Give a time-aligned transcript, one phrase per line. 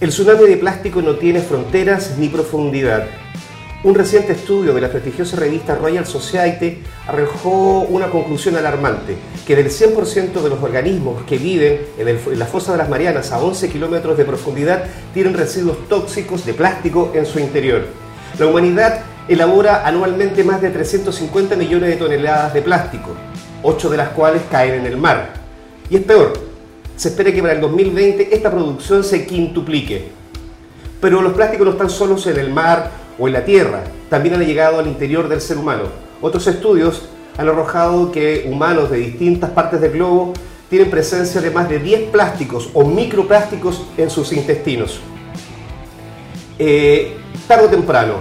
[0.00, 3.06] El tsunami de plástico no tiene fronteras ni profundidad.
[3.82, 9.70] Un reciente estudio de la prestigiosa revista Royal Society arrojó una conclusión alarmante, que del
[9.70, 13.70] 100% de los organismos que viven en, en la fosa de las Marianas a 11
[13.70, 17.84] kilómetros de profundidad tienen residuos tóxicos de plástico en su interior.
[18.38, 23.16] La humanidad elabora anualmente más de 350 millones de toneladas de plástico,
[23.64, 25.34] 8 de las cuales caen en el mar.
[25.90, 26.47] Y es peor,
[26.98, 30.08] se espera que para el 2020 esta producción se quintuplique.
[31.00, 34.44] Pero los plásticos no están solos en el mar o en la tierra, también han
[34.44, 35.84] llegado al interior del ser humano.
[36.20, 40.32] Otros estudios han arrojado que humanos de distintas partes del globo
[40.68, 44.98] tienen presencia de más de 10 plásticos o microplásticos en sus intestinos.
[46.58, 48.14] Eh, tarde o temprano,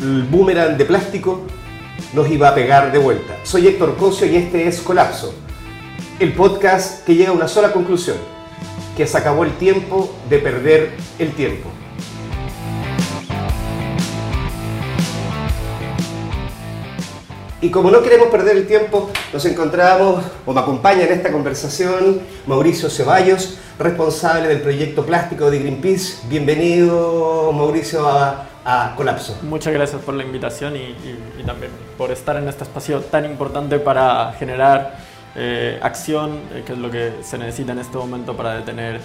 [0.00, 1.42] el boomerang de plástico
[2.12, 3.36] nos iba a pegar de vuelta.
[3.44, 5.32] Soy Héctor Cosio y este es Colapso,
[6.22, 8.16] el podcast que llega a una sola conclusión,
[8.96, 11.68] que se acabó el tiempo de perder el tiempo.
[17.60, 22.20] Y como no queremos perder el tiempo, nos encontramos, o me acompaña en esta conversación,
[22.46, 26.28] Mauricio Ceballos, responsable del proyecto plástico de Greenpeace.
[26.28, 29.36] Bienvenido, Mauricio, a, Colapso.
[29.42, 30.94] Muchas gracias por la invitación y,
[31.44, 36.78] también por estar en este espacio tan importante para generar eh, acción, eh, que es
[36.78, 39.00] lo que se necesita en este momento para detener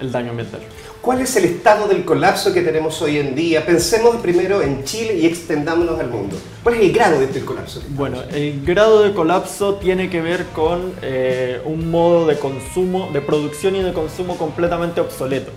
[0.00, 0.60] el daño ambiental.
[1.00, 3.64] ¿Cuál es el estado del colapso que tenemos hoy en día?
[3.66, 6.36] Pensemos primero en Chile y extendámonos al mundo.
[6.62, 7.82] ¿Cuál es el grado de este colapso?
[7.90, 13.20] Bueno, el grado de colapso tiene que ver con eh, un modo de consumo, de
[13.20, 15.52] producción y de consumo completamente obsoleto.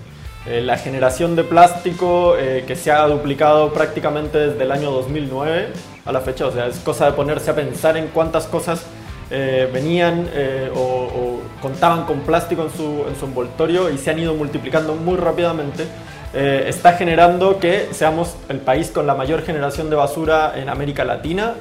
[0.46, 5.68] Eh, la generación de plástico eh, que se ha duplicado prácticamente desde el año 2009
[6.04, 8.84] a la fecha, o sea, es cosa de ponerse a pensar en cuántas cosas
[9.30, 14.18] eh, venían eh, o, contaban con plástico en su, en su, envoltorio y se han
[14.18, 15.86] ido multiplicando muy rápidamente,
[16.32, 21.04] eh, está generando que seamos el país con la mayor generación de basura en América
[21.04, 21.54] Latina,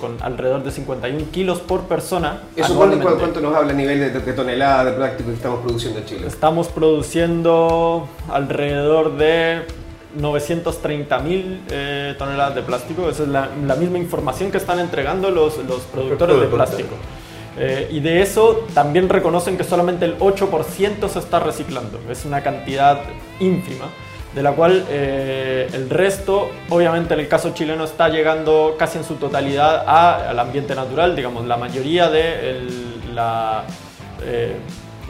[0.00, 2.40] con alrededor de 51 kilos por persona.
[2.56, 6.04] ¿Eso cuánto, nos habla a nivel de, de toneladas de plástico que estamos produciendo en
[6.06, 6.26] Chile?
[6.26, 9.62] Estamos produciendo alrededor de
[10.18, 13.08] 930.000 eh, toneladas de plástico.
[13.08, 16.94] Esa es la, misma información que están entregando los, los productores de plástico.
[17.58, 22.00] Eh, y de eso también reconocen que solamente el 8% se está reciclando.
[22.10, 23.02] Es una cantidad
[23.40, 23.86] ínfima,
[24.34, 29.04] de la cual eh, el resto, obviamente en el caso chileno, está llegando casi en
[29.04, 29.84] su totalidad
[30.28, 31.14] al ambiente natural.
[31.14, 32.60] Digamos, la mayoría de
[33.14, 33.64] la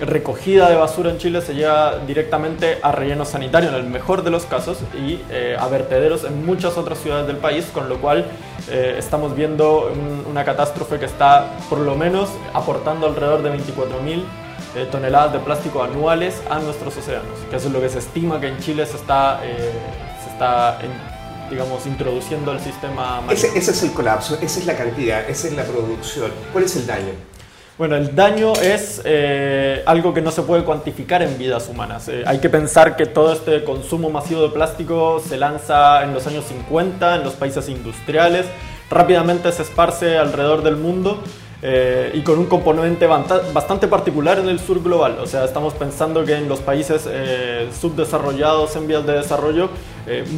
[0.00, 4.30] recogida de basura en Chile se lleva directamente a relleno sanitario en el mejor de
[4.30, 8.26] los casos y eh, a vertederos en muchas otras ciudades del país, con lo cual
[8.68, 9.92] eh, estamos viendo
[10.28, 14.22] una catástrofe que está por lo menos aportando alrededor de 24.000
[14.74, 18.40] eh, toneladas de plástico anuales a nuestros océanos, que eso es lo que se estima
[18.40, 20.78] que en Chile se está, se está
[21.50, 25.54] digamos, introduciendo el sistema Ese, ese es el colapso, esa es la cantidad, esa es
[25.54, 26.30] la producción.
[26.50, 27.12] ¿Cuál es el daño?
[27.78, 32.06] Bueno, el daño es eh, algo que no se puede cuantificar en vidas humanas.
[32.08, 36.26] Eh, hay que pensar que todo este consumo masivo de plástico se lanza en los
[36.26, 38.44] años 50 en los países industriales,
[38.90, 41.22] rápidamente se esparce alrededor del mundo
[41.62, 45.16] eh, y con un componente bastante particular en el sur global.
[45.18, 47.08] O sea, estamos pensando que en los países
[47.80, 49.70] subdesarrollados en vías de desarrollo,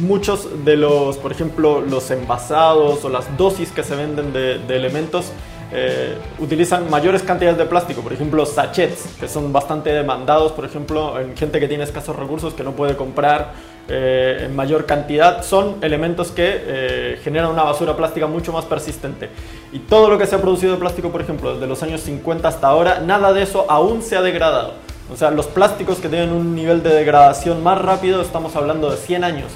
[0.01, 4.77] muchos de los, por ejemplo, los envasados o las dosis que se venden de, de
[4.77, 5.33] elementos,
[5.71, 11.19] eh, utilizan mayores cantidades de plástico, por ejemplo sachets, que son bastante demandados, por ejemplo,
[11.19, 13.53] en gente que tiene escasos recursos, que no puede comprar
[13.87, 19.29] eh, en mayor cantidad, son elementos que eh, generan una basura plástica mucho más persistente.
[19.71, 22.47] Y todo lo que se ha producido de plástico, por ejemplo, desde los años 50
[22.47, 24.73] hasta ahora, nada de eso aún se ha degradado.
[25.11, 28.97] O sea, los plásticos que tienen un nivel de degradación más rápido, estamos hablando de
[28.97, 29.51] 100 años.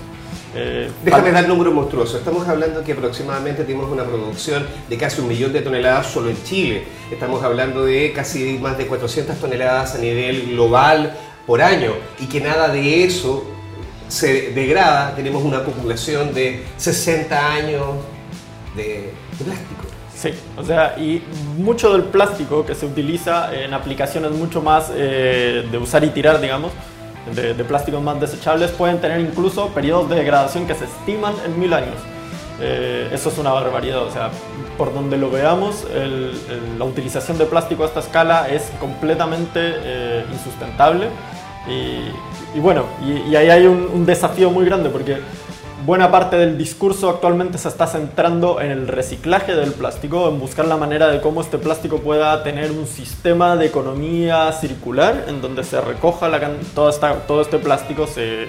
[0.56, 2.18] Eh, Déjame dar número monstruoso.
[2.18, 6.44] Estamos hablando que aproximadamente tenemos una producción de casi un millón de toneladas solo en
[6.44, 6.84] Chile.
[7.12, 11.16] Estamos hablando de casi más de 400 toneladas a nivel global
[11.46, 13.46] por año y que nada de eso
[14.08, 15.16] se degrada.
[15.16, 17.86] Tenemos una acumulación de 60 años
[18.76, 19.82] de, plástico.
[20.16, 21.24] Sí, o sea, y
[21.58, 26.42] mucho del plástico que se utiliza en aplicaciones mucho más eh, de usar y tirar,
[26.42, 26.74] digamos,
[27.34, 31.74] de, plásticos más desechables pueden tener incluso periodos de degradación que se estiman en mil
[31.74, 31.96] años.
[32.62, 34.32] Eh, eso es una barbaridad, o sea,
[34.78, 35.86] por donde lo veamos,
[36.78, 41.08] la utilización de plástico a esta escala es completamente eh, insustentable.
[41.68, 45.20] Y, bueno, y, ahí hay un, desafío muy grande porque
[45.86, 50.66] buena parte del discurso actualmente se está centrando en el reciclaje del plástico, en buscar
[50.66, 55.64] la manera de cómo este plástico pueda tener un sistema de economía circular en donde
[55.64, 56.40] se recoja la,
[56.76, 58.48] todo, esta, todo este plástico, se,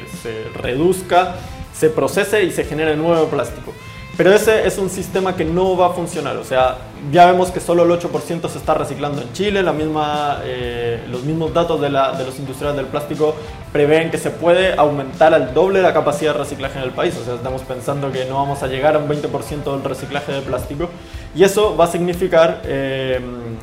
[0.55, 1.37] reduzca,
[1.73, 3.73] se procese y se genere nuevo plástico.
[4.17, 6.37] Pero ese es un sistema que no va a funcionar.
[6.37, 6.77] O sea,
[7.11, 9.63] ya vemos que solo el 8% se está reciclando en Chile.
[9.63, 13.35] La misma, eh, los mismos datos de, los industriales del plástico
[13.73, 17.17] prevén que se puede aumentar al doble la capacidad de reciclaje en el país.
[17.21, 20.43] O sea, estamos pensando que no vamos a llegar a un 20% del reciclaje de
[20.43, 20.89] plástico.
[21.35, 23.21] Y eso va a significar eh,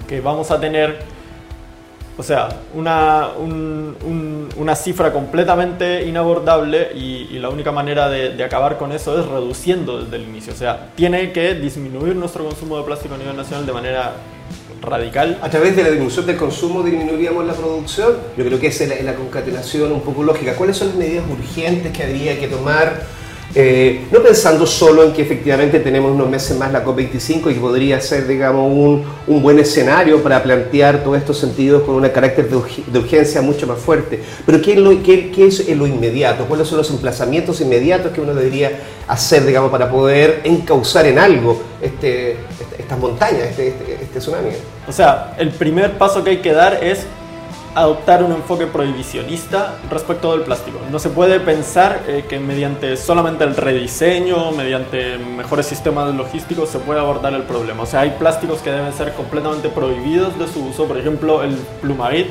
[0.08, 1.18] que vamos a tener
[2.18, 9.20] o sea, una, una cifra completamente inabordable y, la única manera de, acabar con eso
[9.20, 10.54] es reduciendo desde el inicio.
[10.54, 14.14] O sea, tiene que disminuir nuestro consumo de plástico a nivel nacional de manera
[14.82, 15.40] radical.
[15.42, 18.18] A través de la disminución del consumo disminuiríamos la producción.
[18.38, 20.56] Yo creo que esa es la concatenación un poco lógica.
[20.56, 23.17] ¿Cuáles son las medidas urgentes que habría que tomar?
[23.60, 28.00] Eh, no pensando solo en que efectivamente tenemos unos meses más la COP25 y podría
[28.00, 32.56] ser, digamos, un, un buen escenario para plantear todos estos sentidos con un carácter de,
[33.00, 34.22] urgencia mucho más fuerte.
[34.46, 36.46] Pero ¿qué es, lo, qué, qué es lo inmediato?
[36.46, 41.60] ¿Cuáles son los emplazamientos inmediatos que uno debería hacer, digamos, para poder encauzar en algo
[41.82, 44.50] este, este estas montañas, este, este, este tsunami?
[44.88, 47.08] O sea, el primer paso que hay que dar es
[47.78, 50.80] adoptar un enfoque prohibicionista respecto del plástico.
[50.92, 56.80] No se puede pensar eh, que mediante solamente el rediseño, mediante mejores sistemas logísticos, se
[56.80, 57.84] puede abordar el problema.
[57.84, 60.86] O sea, hay plásticos que deben ser completamente prohibidos de su uso.
[60.86, 62.28] Por ejemplo, el plumavit,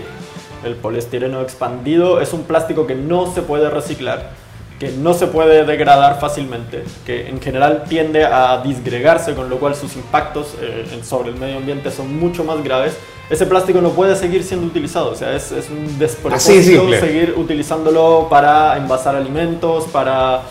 [0.65, 4.31] el poliestireno expandido, es un plástico que no se puede reciclar,
[4.79, 9.75] que no se puede degradar fácilmente, que en general tiende a disgregarse, con lo cual
[9.75, 12.97] sus impactos eh, sobre el medio ambiente son mucho más graves
[13.29, 15.11] ese plástico no puede seguir siendo utilizado.
[15.11, 20.43] O sea, es, es un despropósito seguir utilizándolo para envasar alimentos, para,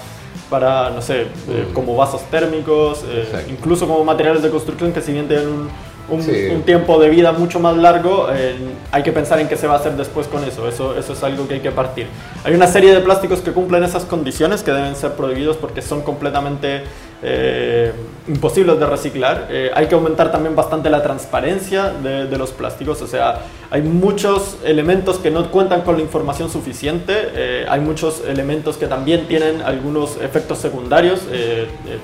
[0.49, 1.73] para no sé, eh, mm.
[1.73, 5.69] como vasos térmicos, eh, incluso como materiales de construcción que si bien tienen un,
[6.09, 8.55] un, tiempo de vida mucho más largo, eh,
[8.91, 10.67] hay que pensar en qué se va a hacer después con eso.
[10.67, 10.95] eso.
[10.97, 12.07] Eso es algo que hay que partir.
[12.43, 16.01] Hay una serie de plásticos que cumplen esas condiciones que deben ser prohibidos porque son
[16.01, 16.83] completamente
[17.23, 17.91] eh,
[18.27, 19.47] imposibles de reciclar.
[19.49, 23.39] Eh, hay que aumentar también bastante la transparencia de, de, los plásticos, o sea,
[23.71, 29.27] hay muchos elementos que no cuentan con la información suficiente, hay muchos elementos que también
[29.27, 31.21] tienen algunos efectos secundarios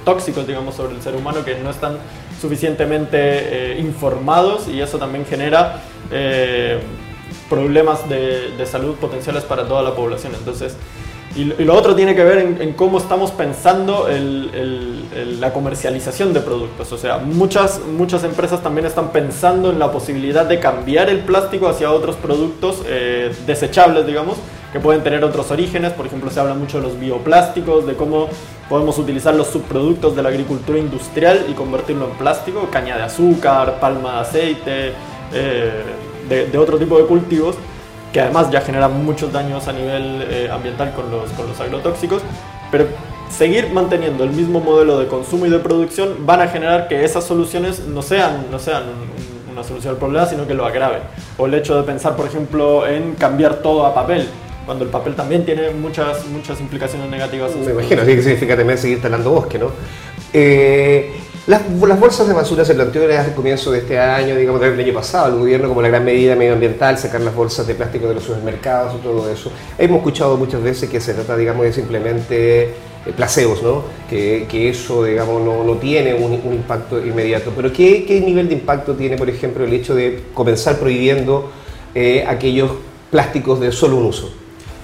[0.06, 1.97] tóxicos, digamos, sobre el ser humano que no están
[2.41, 6.79] suficientemente eh, informados y eso también genera eh,
[7.49, 10.33] problemas de, de, salud potenciales para toda la población.
[10.35, 10.75] Entonces,
[11.35, 16.91] y, lo otro tiene que ver en, cómo estamos pensando el, la comercialización de productos.
[16.91, 21.69] O sea, muchas, muchas empresas también están pensando en la posibilidad de cambiar el plástico
[21.69, 24.37] hacia otros productos eh, desechables, digamos,
[24.73, 25.94] que pueden tener otros orígenes.
[25.94, 28.27] Por ejemplo, se habla mucho de los bioplásticos, de cómo
[28.71, 33.81] podemos utilizar los subproductos de la agricultura industrial y convertirlo en plástico, caña de azúcar,
[33.81, 34.94] palma de aceite,
[35.33, 35.83] eh,
[36.29, 37.57] de, otro tipo de cultivos
[38.13, 42.21] que además ya generan muchos daños a nivel eh, ambiental con los, con los agrotóxicos,
[42.71, 42.88] pero
[43.29, 47.25] seguir manteniendo el mismo modelo de consumo y de producción van a generar que esas
[47.25, 48.83] soluciones no sean, no sean
[49.51, 51.01] una solución al problema, sino que lo agraven.
[51.38, 54.29] O el hecho de pensar, por ejemplo, en cambiar todo a papel
[54.65, 57.55] cuando el papel también tiene muchas, muchas implicaciones negativas.
[57.55, 59.71] Me imagino, así que significa también seguir talando bosque, ¿no?
[60.33, 61.11] Eh,
[61.47, 64.79] las, las, bolsas de basura se planteó desde el comienzo de este año, digamos, del
[64.79, 68.13] año pasado, el gobierno como la gran medida medioambiental, sacar las bolsas de plástico de
[68.15, 69.51] los supermercados y todo eso.
[69.77, 73.83] Hemos escuchado muchas veces que se trata, digamos, de simplemente eh, placebos, ¿no?
[74.07, 77.51] Que, que, eso, digamos, no, no tiene un, un, impacto inmediato.
[77.56, 81.49] Pero ¿qué, ¿qué, nivel de impacto tiene, por ejemplo, el hecho de comenzar prohibiendo
[81.95, 82.71] eh, aquellos
[83.09, 84.41] plásticos de solo un uso?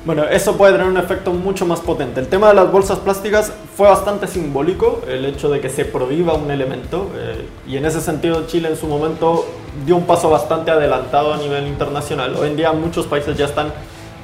[0.08, 2.22] Bueno, eso puede tener un efecto mucho más potente.
[2.22, 6.34] El tema de las bolsas plásticas fue bastante simbólico, el hecho de que se prohíba
[6.34, 9.46] un elemento, eh, y en ese sentido Chile en su momento
[9.86, 12.38] dio un paso bastante adelantado a nivel internacional.
[12.38, 13.74] Hoy en día muchos países ya están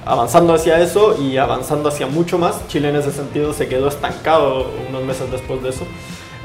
[0.06, 2.66] avanzando hacia eso y avanzando hacia mucho más.
[2.70, 5.84] Chile en ese sentido se quedó estancado unos meses después de eso.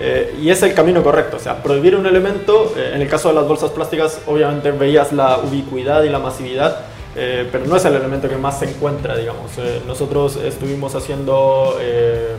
[0.00, 3.28] Eh, y es el camino correcto, o sea, prohibir un elemento, eh, en el caso
[3.28, 6.86] de las bolsas plásticas obviamente veías la ubicuidad y la masividad,
[7.20, 9.50] eh, pero no es el elemento que más se encuentra, digamos.
[9.58, 12.36] Eh, nosotros estuvimos haciendo eh,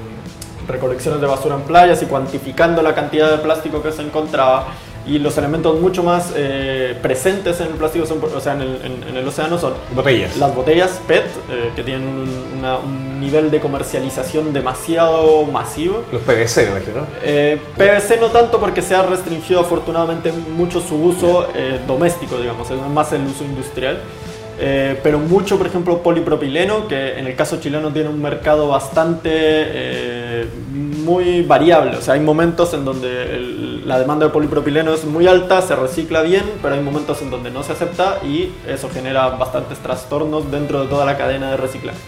[0.69, 4.67] recolecciones de basura en playas y cuantificando la cantidad de plástico que se encontraba
[5.05, 6.33] y los elementos mucho más
[7.01, 10.37] presentes en el plástico, son, o sea, en el, en, el, océano son botellas.
[10.37, 11.25] las botellas PET,
[11.75, 16.03] que tienen un, un, nivel de comercialización demasiado masivo.
[16.11, 17.07] Los PVC, me imagino.
[17.75, 21.47] PVC no tanto porque se ha restringido afortunadamente mucho su uso
[21.87, 23.99] doméstico, digamos, es más el uso industrial.
[24.61, 29.29] Eh, pero mucho, por ejemplo, polipropileno, que en el caso chileno tiene un mercado bastante
[29.31, 31.95] eh, muy variable.
[31.95, 36.23] O sea, hay momentos en donde la demanda de polipropileno es muy alta, se recicla
[36.23, 40.81] bien, pero hay momentos en donde no se acepta y eso genera bastantes trastornos dentro
[40.81, 41.99] de toda la cadena de reciclaje.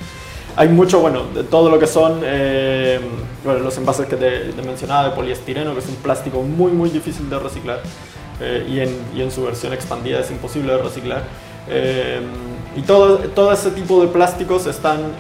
[0.58, 3.00] Hay mucho, bueno, de todo lo que son eh,
[3.46, 7.30] bueno, los envases que te, mencionaba de poliestireno, que es un plástico muy, muy difícil
[7.30, 7.80] de reciclar
[8.42, 11.24] eh, y, en, y, en, su versión expandida es imposible de reciclar.
[12.76, 15.14] Y todo, todo ese tipo de plásticos están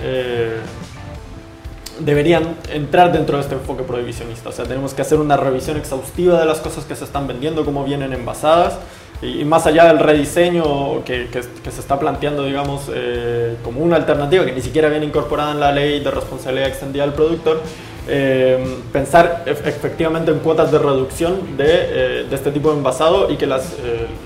[2.06, 4.50] deberían entrar dentro de este enfoque prohibicionista.
[4.50, 7.66] O sea, tenemos que hacer una revisión exhaustiva de las cosas que se están vendiendo,
[7.66, 8.78] cómo vienen envasadas,
[9.22, 14.46] y, más allá del rediseño que, que, se está planteando, digamos, eh, como una alternativa
[14.46, 17.62] que ni siquiera viene incorporada en la ley de responsabilidad extendida del productor,
[18.08, 23.38] eh, pensar efectivamente en cuotas de reducción de, eh, de, este tipo de envasado y
[23.38, 23.76] que las,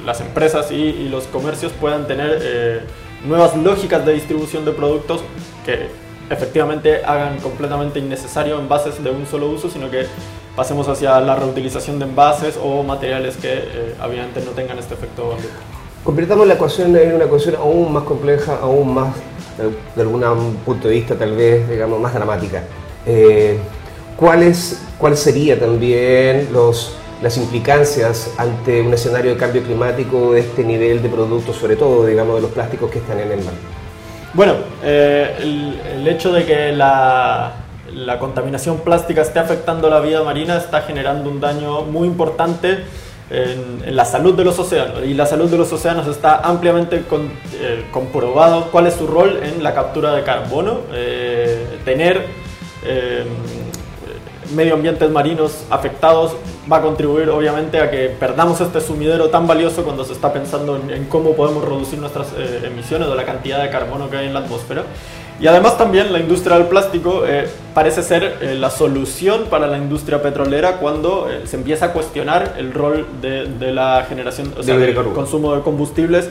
[0.05, 2.85] las empresas y, y, los comercios puedan tener
[3.25, 5.21] nuevas lógicas de distribución de productos
[5.65, 5.89] que
[6.29, 10.05] efectivamente hagan completamente innecesario envases de un solo uso, sino que
[10.55, 15.35] pasemos hacia la reutilización de envases o materiales que eh, obviamente no tengan este efecto.
[16.03, 19.15] Convirtamos la ecuación en una ecuación aún más compleja, aún más,
[19.95, 22.63] de, algún punto de vista tal vez, digamos, más dramática.
[23.05, 23.57] Eh,
[24.17, 30.63] ¿cuáles, ¿Cuál sería también los, las implicancias ante un escenario de cambio climático de este
[30.63, 33.53] nivel de productos, sobre todo, digamos, de los plásticos que están en el mar?
[34.35, 37.53] Bueno, eh, el, hecho de que la,
[38.19, 42.79] contaminación plástica esté afectando la vida marina está generando un daño muy importante
[43.29, 45.05] en, la salud de los océanos.
[45.05, 49.63] Y la salud de los océanos está ampliamente eh, comprobado cuál es su rol en
[49.63, 50.79] la captura de carbono.
[50.91, 52.25] Eh, tener
[54.53, 56.33] medio ambientes marinos afectados
[56.71, 60.79] va a contribuir obviamente a que perdamos este sumidero tan valioso cuando se está pensando
[60.89, 64.33] en, cómo podemos reducir nuestras eh, emisiones o la cantidad de carbono que hay en
[64.33, 64.83] la atmósfera.
[65.39, 69.77] Y además también la industria del plástico eh, parece ser eh, la solución para la
[69.77, 74.77] industria petrolera cuando se empieza a cuestionar el rol de, de la generación, o sea,
[74.77, 76.29] del consumo de combustibles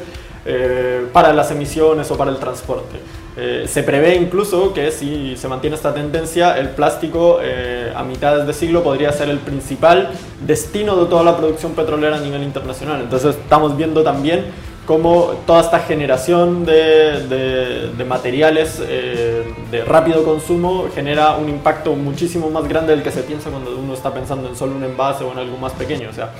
[1.12, 2.98] para las emisiones o para el transporte.
[3.36, 8.42] Eh, se prevé incluso que si se mantiene esta tendencia, el plástico eh, a mitad
[8.42, 10.10] de siglo podría ser el principal
[10.46, 13.00] destino de toda la producción petrolera a nivel internacional.
[13.00, 14.44] Entonces estamos viendo también
[14.86, 22.50] cómo toda esta generación de, de, materiales eh, de rápido consumo genera un impacto muchísimo
[22.50, 25.32] más grande del que se piensa cuando uno está pensando en solo un envase o
[25.32, 26.10] en algo más pequeño.
[26.10, 26.30] O sea,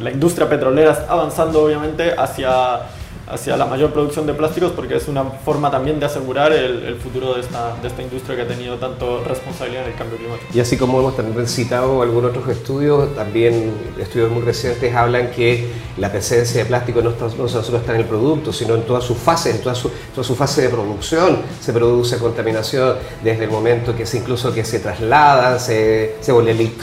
[0.00, 2.82] la industria petrolera está avanzando obviamente hacia
[3.30, 7.34] hacia la mayor producción de plásticos porque es una forma también de asegurar el, futuro
[7.34, 10.50] de esta, de esta, industria que ha tenido tanto responsabilidad en el cambio climático.
[10.52, 15.68] Y así como hemos también citado algunos otros estudios, también estudios muy recientes hablan que
[15.96, 17.12] la presencia de plástico no,
[17.48, 20.34] solo está en el producto, sino en todas sus fases, en toda su, toda su
[20.34, 25.58] fase de producción se produce contaminación desde el momento que se incluso que se trasladan,
[25.58, 26.32] se, se,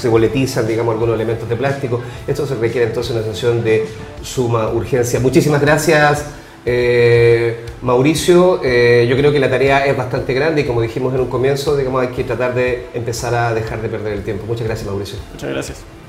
[0.09, 2.01] boletizan, digamos, algunos elementos de plástico.
[2.27, 3.87] Esto se requiere entonces una sesión de
[4.21, 5.19] suma urgencia.
[5.19, 6.25] Muchísimas gracias.
[6.65, 11.21] Eh, Mauricio, eh, yo creo que la tarea es bastante grande y como dijimos en
[11.21, 14.45] un comienzo, digamos, hay que tratar de empezar a dejar de perder el tiempo.
[14.45, 15.17] Muchas gracias, Mauricio.
[15.33, 16.06] Muchas gracias.